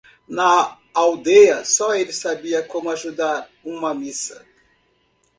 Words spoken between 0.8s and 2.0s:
aldeia, só